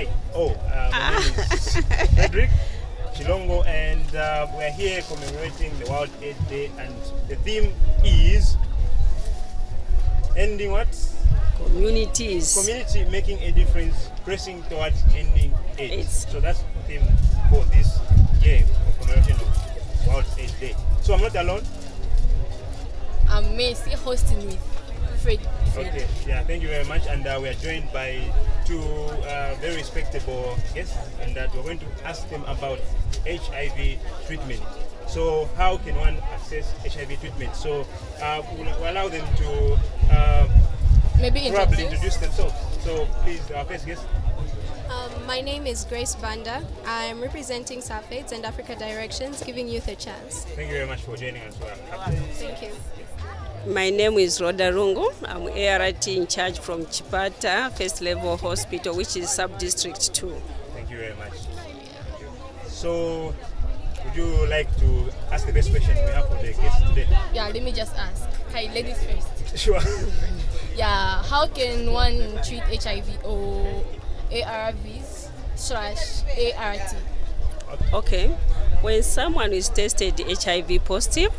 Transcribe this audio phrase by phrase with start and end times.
[0.00, 0.08] Hi.
[0.34, 1.76] Oh, uh, my name is
[2.14, 2.48] Frederick
[3.12, 6.94] Chilongo, and uh, we're here commemorating the World AIDS Day, and
[7.28, 8.56] the theme is
[10.38, 10.88] ending what?
[11.58, 12.56] Communities.
[12.56, 15.92] Community making a difference, pressing towards ending AIDS.
[15.92, 16.26] AIDS.
[16.32, 17.04] So that's the theme
[17.50, 18.00] for this
[18.40, 20.74] year of commemoration of World AIDS Day.
[21.02, 21.62] So I'm not alone.
[23.28, 24.79] I'm Macy hosting with
[25.22, 25.40] Fred.
[25.76, 27.06] Okay, yeah, thank you very much.
[27.06, 28.20] And uh, we are joined by
[28.64, 32.78] two uh, very respectable guests, and that we're going to ask them about
[33.26, 34.60] HIV treatment.
[35.06, 37.54] So, how can one access HIV treatment?
[37.56, 37.86] So,
[38.22, 39.78] uh, we'll, we'll allow them to
[40.12, 40.48] uh,
[41.20, 41.92] Maybe probably introduce.
[41.92, 42.54] introduce themselves.
[42.84, 44.04] So, please, our first guest.
[45.26, 46.62] My name is Grace Banda.
[46.86, 50.44] I'm representing SAFAIDS and Africa Directions, giving youth a chance.
[50.56, 51.58] Thank you very much for joining us.
[51.60, 51.74] We're.
[51.74, 52.70] Thank you.
[53.66, 55.12] My name is Rhoda Rungu.
[55.24, 60.34] I'm ART in charge from Chipata First Level Hospital, which is Sub District 2.
[60.74, 61.32] Thank you very much.
[62.20, 62.26] You.
[62.68, 63.34] So,
[64.04, 67.08] would you like to ask the best question we have for the guests today?
[67.34, 68.24] Yeah, let me just ask.
[68.52, 69.28] Hi, ladies first.
[69.56, 69.80] Sure.
[70.76, 73.84] Yeah, how can one treat HIV or oh,
[74.30, 76.22] ARVs slash
[76.56, 76.94] ART?
[77.92, 78.28] Okay.
[78.80, 81.32] When someone is tested HIV positive,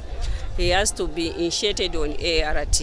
[0.57, 2.81] he has to be initiated on ART.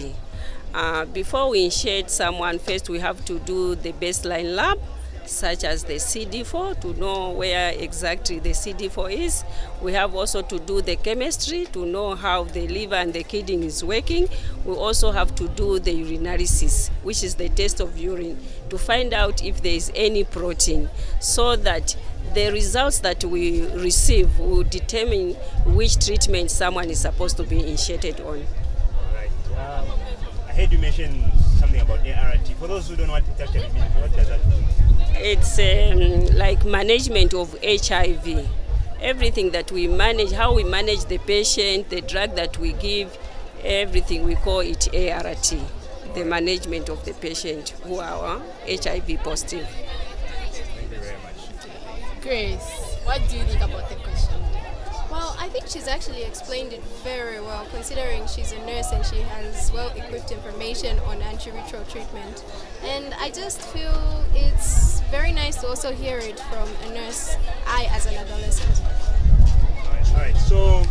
[0.73, 4.79] Uh, before we initiate someone, first we have to do the baseline lab,
[5.29, 9.43] such as the CD4 to know where exactly the CD4 is.
[9.81, 13.65] We have also to do the chemistry to know how the liver and the kidney
[13.65, 14.27] is working.
[14.65, 18.37] We also have to do the urinalysis, which is the test of urine,
[18.69, 21.95] to find out if there is any protein, so that
[22.33, 25.33] the results that we receive will determine
[25.65, 28.45] which treatment someone is supposed to be initiated on.
[29.13, 29.29] Right.
[29.57, 29.87] Um,
[30.47, 31.23] I heard you mention
[31.59, 32.47] something about ART.
[32.59, 34.63] For those who don't know what it means, what does that mean?
[35.15, 38.47] It's um, like management of HIV.
[39.01, 43.17] Everything that we manage, how we manage the patient, the drug that we give,
[43.63, 45.53] everything we call it ART,
[46.13, 49.67] the management of the patient who are HIV positive.
[49.67, 52.21] Thank you very much.
[52.21, 54.48] Grace, what do you think about the question?
[55.39, 59.21] Well, I think she's actually explained it very well, considering she's a nurse and she
[59.21, 62.43] has well equipped information on antiretroviral treatment.
[62.83, 67.87] And I just feel it's very nice to also hear it from a nurse, I
[67.91, 68.81] as an adolescent.
[68.81, 70.09] All right.
[70.11, 70.37] All right.
[70.37, 70.83] So,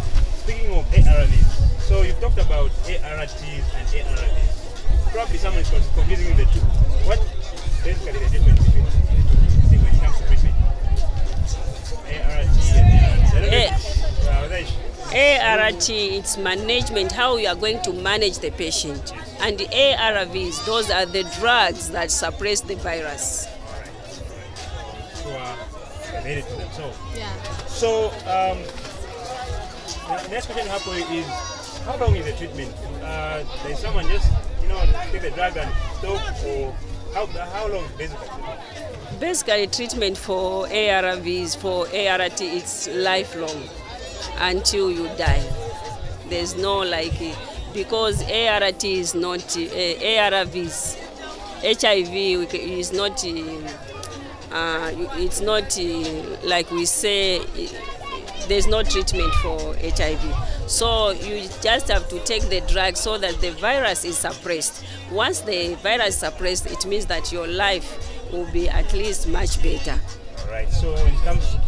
[0.43, 5.13] speaking of ARVs, so you've talked about ARTs and ARVs.
[5.13, 6.61] Probably someone is confusing the two.
[7.05, 7.19] What
[7.85, 8.91] basically the difference between the
[9.69, 10.57] two when it comes to treatment?
[12.09, 13.35] ART and ARVs.
[13.35, 13.75] I don't know Eh.
[13.75, 14.75] if- uh, whether it's-
[15.09, 19.13] ART, it's management, how you are going to manage the patient.
[19.41, 23.49] And the ARVs, those are the drugs that suppress the virus.
[25.25, 25.57] who are
[26.25, 26.99] made it for themselves.
[27.17, 27.33] Yeah.
[27.67, 28.59] So, um,
[30.23, 32.75] the next question I have for you is how long is the treatment?
[33.03, 34.31] Uh, does someone just,
[34.63, 34.81] you know,
[35.11, 36.75] take the drug and stop, or
[37.15, 38.29] how, how long basically?
[39.19, 43.69] Basically, treatment for ARVs, for ART, it's lifelong
[44.39, 45.43] until you die.
[46.29, 47.35] There's no like, eh,
[47.73, 50.97] because ART is not, uh, ARVs,
[51.63, 53.69] HIV is not, eh,
[54.53, 57.69] uh, it's not eh, like we say, eh,
[58.49, 60.21] there's no treatment for HIV.
[60.69, 64.85] So you just have to take the drug so that the virus is suppressed.
[65.11, 69.63] Once the virus is suppressed, it means that your life will be at least much
[69.63, 69.99] better.
[70.41, 70.71] All right.
[70.71, 71.59] So when it comes to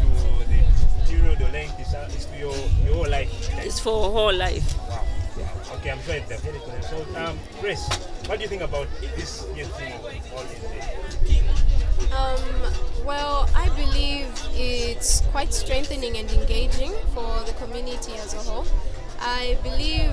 [1.77, 2.55] period or it's, uh, it's your
[2.85, 3.31] your whole life.
[3.59, 4.77] It's for whole life.
[4.89, 5.05] Wow.
[5.39, 5.77] Yeah.
[5.77, 6.85] Okay, I'm sure it's very good.
[6.85, 7.87] So, um, Grace,
[8.27, 10.45] what do you think about this year's theme of all
[12.13, 12.73] Um,
[13.05, 18.67] well, I believe it's quite strengthening and engaging for the community as a whole.
[19.21, 20.13] I believe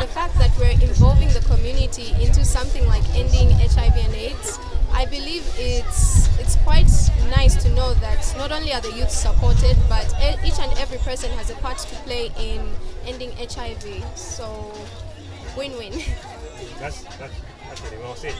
[0.00, 4.58] the fact that we're involving the community into something like ending HIV and AIDS,
[4.92, 6.90] I believe it's it's quite
[7.28, 10.06] nice to know that not only are the youth supported, but
[10.42, 12.66] each and every person has a part to play in
[13.06, 13.84] ending HIV.
[14.16, 14.72] So,
[15.54, 15.92] win-win.
[16.78, 17.34] That's that's
[17.68, 18.34] that's well said.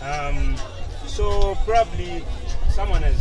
[0.00, 0.56] Um,
[1.06, 2.24] so probably
[2.70, 3.18] someone has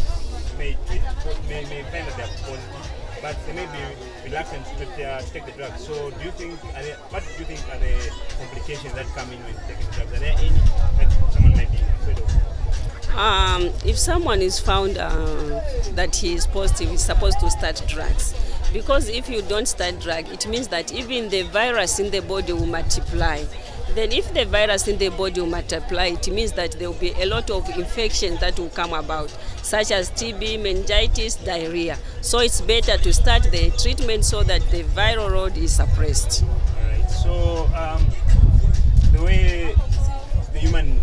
[0.59, 1.01] may treat
[1.49, 2.89] may, may find that they're positive,
[3.21, 5.75] but they may be reluctant to uh, take the drug.
[5.77, 9.43] So do you think there, what do you think are the complications that come in
[9.45, 10.13] with taking drugs?
[10.13, 13.15] Are there any that someone might be afraid of?
[13.17, 15.61] Um, if someone is found uh,
[15.93, 18.33] that he is positive, he's supposed to start drugs.
[18.71, 22.53] Because if you don't start drug, it means that even the virus in the body
[22.53, 23.43] will multiply.
[23.95, 27.11] Then if the virus in the body will multiply, it means that there will be
[27.13, 29.29] a lot of infections that will come about,
[29.63, 31.97] such as TB, meningitis, diarrhea.
[32.21, 36.43] So it's better to start the treatment so that the viral load is suppressed.
[36.43, 36.49] All
[36.83, 37.09] right.
[37.09, 38.05] So um,
[39.11, 39.73] the way
[40.53, 40.99] the human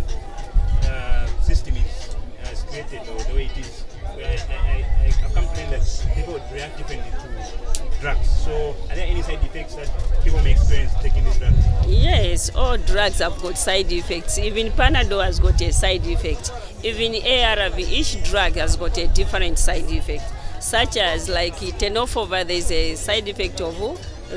[0.83, 5.69] uh, system is, uh, created, or the way it is, I, I, I, I complain
[5.71, 8.29] that people react differently to drugs.
[8.29, 9.89] So are there any side effects that
[10.23, 11.57] people may experience taking these drugs?
[11.87, 14.37] Yes, all drugs have got side effects.
[14.37, 16.51] Even Panadol has got a side effect.
[16.83, 20.23] Even ARV, each drug has got a different side effect.
[20.61, 23.75] Such as like tenofovir, there's a side effect of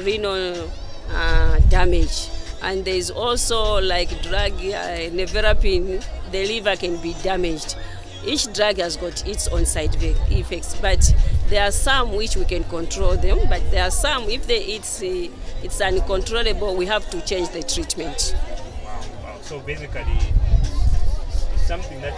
[0.05, 0.71] renal
[1.11, 2.29] uh, damage.
[2.63, 7.75] And there's also like drug uh, nevirapine, the liver can be damaged.
[8.25, 9.97] Each drug has got its own side
[10.31, 11.15] effects, but
[11.49, 13.39] there are some which we can control them.
[13.49, 15.29] But there are some, if they, it's uh,
[15.63, 18.35] it's uncontrollable, we have to change the treatment.
[18.85, 19.39] Wow, wow.
[19.41, 20.19] So basically,
[21.57, 22.15] something that,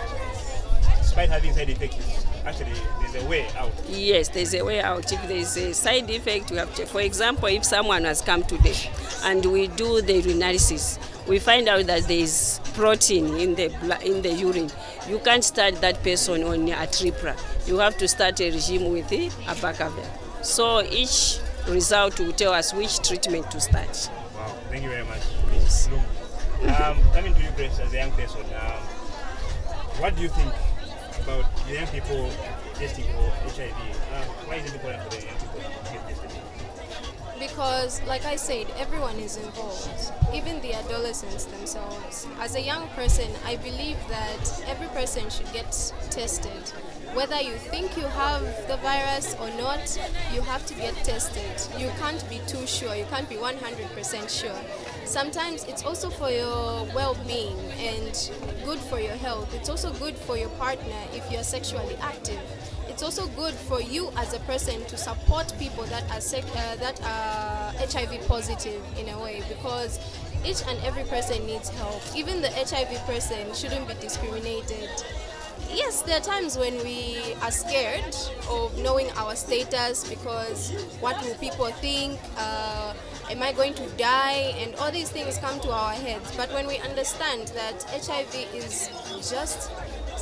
[0.99, 3.73] despite having side effects, actually there's a way out.
[3.89, 5.11] Yes, there's a way out.
[5.13, 6.87] If there's a side effect, we have to.
[6.87, 8.75] For example, if someone has come today
[9.25, 13.67] and we do the urinalysis, we find out that there is protein in the
[14.05, 14.71] in the urine.
[15.09, 17.39] You can't start that person on atripla.
[17.67, 20.07] You have to start a regime with the abacavir.
[20.45, 24.11] So each result will tell us which treatment to start.
[24.35, 25.23] Wow, thank you very much.
[25.53, 25.89] Yes.
[26.63, 28.83] Um, coming to you, Grace, as a young person, um,
[29.99, 30.53] what do you think
[31.21, 32.31] about the young people
[32.75, 33.73] testing for HIV?
[33.73, 36.43] Um, why is it important for the young people to get tested?
[37.43, 42.27] because like i said everyone is involved even the adolescents themselves.
[42.39, 45.73] As a young person i believe that every person should get
[46.11, 46.63] tested.
[47.15, 49.85] Whether you think you have the virus or not
[50.33, 51.55] you have to get tested.
[51.81, 52.95] You can't be too sure.
[52.95, 54.61] You can't be 100% sure
[55.05, 58.31] sometimes it's also for your well-being and
[58.65, 62.41] good for your health it's also good for your partner if you're sexually active
[62.89, 67.01] it's also good for you as a person to support people that are uh, that
[67.03, 69.99] are HIV positive in a way because
[70.45, 72.03] each and every person needs help.
[72.15, 74.91] Even the HIV person shouldn't be discriminated.
[75.73, 78.15] Yes, there are times when we are scared
[78.51, 80.71] of knowing our status because
[81.01, 82.21] what will people think?
[82.37, 82.93] Uh,
[83.33, 84.55] am I going to die?
[84.59, 86.37] And all these things come to our heads.
[86.37, 88.91] But when we understand that HIV is
[89.31, 89.71] just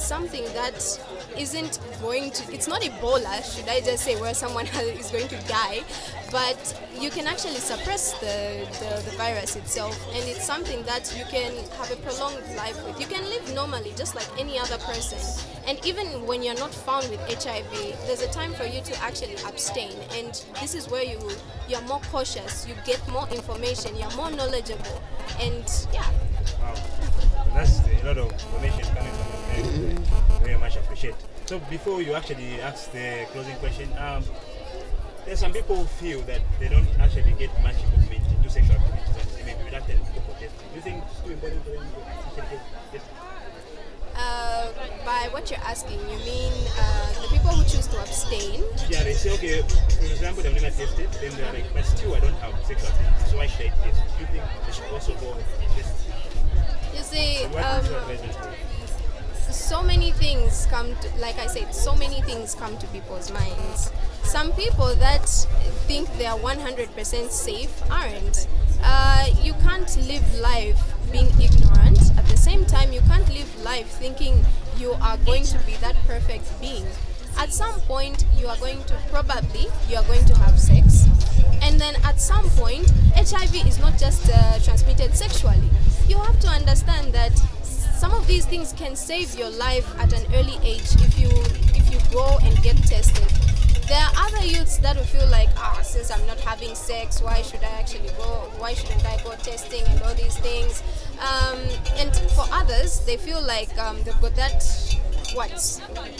[0.00, 0.99] something that
[1.38, 4.67] isn't going to it's not ebola should i just say where someone
[4.99, 5.81] is going to die
[6.31, 11.25] but you can actually suppress the, the, the virus itself and it's something that you
[11.25, 13.00] can have a prolonged life with.
[13.00, 15.19] You can live normally just like any other person
[15.67, 17.64] and even when you're not found with hiv
[18.06, 21.19] there's a time for you to actually abstain and this is where you
[21.69, 25.03] you're more cautious you get more information you're more knowledgeable
[25.41, 26.08] and yeah.
[26.61, 26.75] Wow,
[27.55, 29.40] that's a lot of information coming from.
[30.43, 31.14] Very, much appreciate.
[31.47, 34.25] So before you actually ask the closing question, um,
[35.25, 39.17] there's some people who feel that they don't actually get much involvement into sexual activities
[39.17, 40.50] and they may be reluctant to testing.
[40.70, 42.61] Do you think it's too important for them to actually
[42.93, 43.02] get
[44.17, 44.73] uh,
[45.05, 49.14] by what you're asking you mean uh, the people who choose to abstain Yeah, they
[49.14, 52.55] say, okay, for example, they've never tested, then they're like, but still I don't have
[52.64, 54.03] sexual activities, so why should I test?
[54.19, 55.94] Do you think they should also go and test?
[56.94, 57.85] you see um,
[59.70, 63.93] so many things come to like i said so many things come to people's minds.
[64.25, 65.29] Some people that
[65.86, 68.48] think they are 100% safe aren't.
[68.82, 70.81] Uh, you can't live life
[71.12, 72.00] being ignorant.
[72.19, 74.44] At the same time you can't live life thinking
[74.77, 76.86] you are going to be that perfect being.
[77.39, 81.06] At some point you are going to probably you are going to have sex.
[81.62, 85.70] And then at some point hiv is not just uh, transmitted sexually.
[86.08, 87.32] You have to understand that
[88.01, 91.29] some of these things can save your life at an early age if you
[91.77, 93.29] if you go and get tested.
[93.89, 97.43] There are other youths that will feel like ah since i'm not having sex why
[97.43, 100.83] should i actually go why shouldn't i go testing and all these things?
[101.21, 101.59] Um,
[101.99, 104.65] and for others they feel like um, they've got that
[105.35, 105.53] what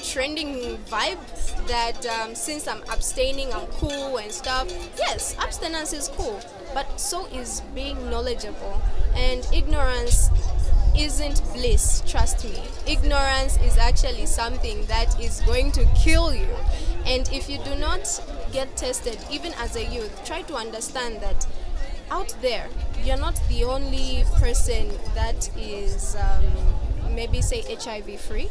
[0.05, 1.23] trending vibe
[1.67, 4.69] that um, since i'm abstaining i'm cool and stuff.
[4.99, 6.43] Yes abstinence is cool
[6.75, 8.83] but so is being knowledgeable.
[9.17, 10.29] And ignorance
[10.97, 12.63] isn't bliss, trust me.
[12.87, 16.49] Ignorance is actually something that is going to kill you.
[17.07, 18.07] And if you do not
[18.53, 21.47] get tested, even as a youth, try to understand that
[22.11, 22.69] out there,
[23.05, 28.49] you're not the only person that is um, maybe say HIV free.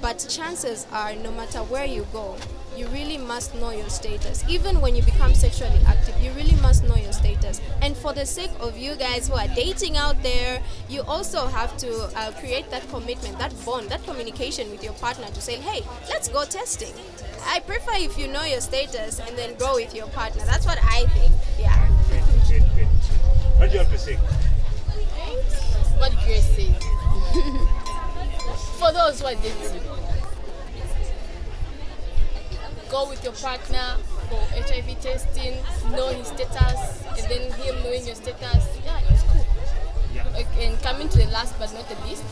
[0.00, 2.36] But chances are, no matter where you go,
[2.76, 4.44] you really must know your status.
[4.48, 7.60] Even when you become sexually active, you really must know your status.
[7.82, 11.76] And for the sake of you guys who are dating out there, you also have
[11.78, 15.82] to uh, create that commitment, that bond, that communication with your partner to say, hey,
[16.08, 16.92] let's go testing.
[17.46, 20.44] I prefer if you know your status and then go with your partner.
[20.46, 21.32] That's what I think.
[21.58, 21.88] Yeah.
[22.08, 22.86] Great, great, great.
[23.56, 24.16] What do you have to say?
[26.00, 26.72] What did Grace say?
[28.78, 29.82] For those who are dating,
[32.90, 33.96] go with your partner
[34.28, 35.56] for HIV testing,
[35.92, 38.66] know his status, and then him knowing your status.
[38.84, 39.46] Yeah, it's cool.
[40.12, 40.26] Yeah.
[40.36, 42.24] Okay, and coming to the last but not the least,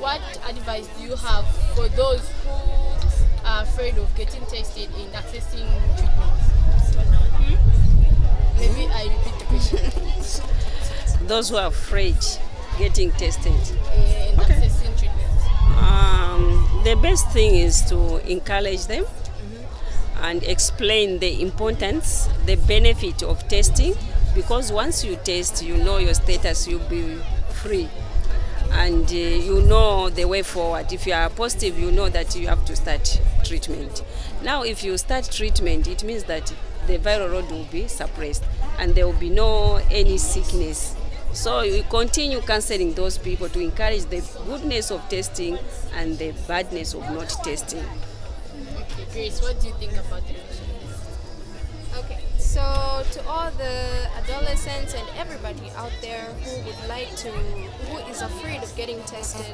[0.00, 2.50] what advice do you have for those who
[3.46, 6.40] are afraid of getting tested and accessing treatment?
[7.38, 8.58] Hmm?
[8.58, 10.46] Maybe I repeat the question.
[11.26, 12.16] Those who are afraid
[12.78, 13.52] getting tested.
[13.52, 15.80] and accessing treatment.
[15.80, 19.04] Um, the best thing is to encourage them
[20.20, 23.94] and explain the importance, the benefit of testing,
[24.34, 27.18] because once you test, you know your status, you'll be
[27.52, 27.88] free.
[28.72, 30.92] And uh, you know the way forward.
[30.92, 34.04] If you are positive, you know that you have to start treatment.
[34.42, 36.54] Now, if you start treatment, it means that
[36.86, 38.44] the viral load will be suppressed
[38.78, 40.94] and there will be no any sickness.
[41.32, 45.58] So we continue counseling those people to encourage the goodness of testing
[45.94, 47.84] and the badness of not testing.
[49.12, 50.66] Grace, what do you think about the question?
[51.98, 52.60] Okay, so
[53.10, 58.62] to all the adolescents and everybody out there who would like to, who is afraid
[58.62, 59.52] of getting tested,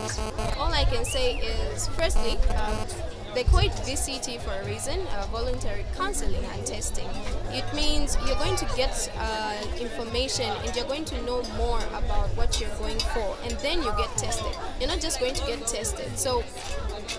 [0.58, 2.86] all I can say is firstly, um,
[3.34, 7.08] they call it VCT for a reason, uh, voluntary counseling and testing.
[7.48, 12.28] It means you're going to get uh, information and you're going to know more about
[12.36, 14.54] what you're going for, and then you get tested.
[14.80, 16.18] You're not just going to get tested.
[16.18, 16.44] So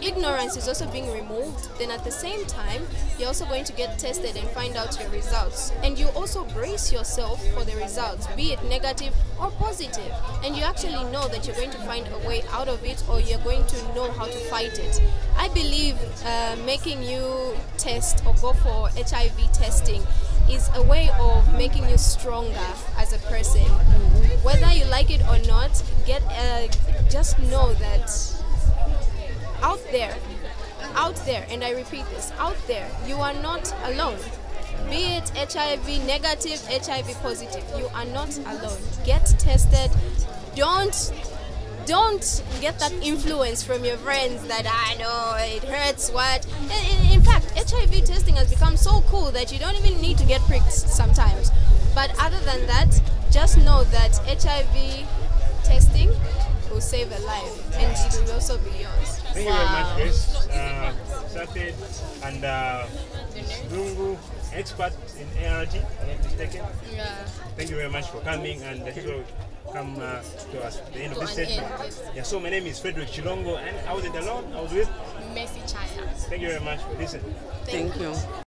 [0.01, 2.82] ignorance is also being removed then at the same time
[3.17, 5.72] you're also going to get tested and find out your results.
[5.84, 10.12] And you also brace yourself for the results be it negative or positive.
[10.44, 13.20] and you actually know that you're going to find a way out of it or
[13.20, 15.01] you're going to know how to fight it.
[15.38, 20.03] I believe uh, making you test or go for hiv testing
[20.50, 23.63] is a way of making you stronger as a person.
[24.44, 26.67] Whether you like it or not get uh,
[27.10, 28.37] just know that
[29.62, 30.16] out there,
[30.96, 34.20] out there, and I repeat this, out there, you are not alone.
[34.90, 38.80] Be it HIV negative, HIV positive, you are not alone.
[39.06, 39.92] Get tested.
[40.56, 41.12] Don't
[41.88, 46.46] don't get that influence from your friends that I know it hurts what.
[47.12, 50.42] In, fact, HIV testing has become so cool that you don't even need to get
[50.42, 51.50] pricked sometimes.
[51.96, 55.08] But other than that, just know that HIV
[55.68, 56.10] testing
[56.72, 59.20] will save a life and it will also be yours.
[59.34, 60.48] Thank you very much, Grace.
[60.50, 60.94] Uh,
[61.28, 61.76] Safed
[62.24, 62.88] and uh,
[63.70, 64.18] Dungu,
[64.54, 66.66] expert in ART, if I'm not mistaken.
[66.96, 67.16] Yeah.
[67.56, 69.24] Thank you very much for coming and uh, so
[69.74, 70.22] come uh,
[70.52, 71.64] to us at the end of this session.
[71.64, 72.02] end, yes.
[72.16, 74.72] Yeah, so my name is Frederick Chilongo and I was in the alone, I was
[74.72, 74.90] with.
[75.36, 76.10] Messi Chaya.
[76.30, 77.36] Thank you very much for listening.
[77.66, 78.44] Thank you.